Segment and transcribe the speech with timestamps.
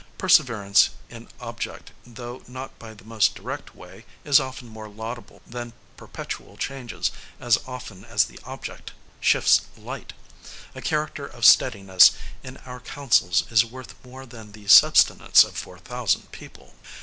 [0.17, 5.73] Perseverance in object, though not by the most direct way, is often more laudable than
[5.95, 10.13] perpetual changes, as often as the object shifts light.
[10.73, 15.77] A character of steadiness in our councils is worth more than the subsistence of four
[15.77, 16.73] thousand people.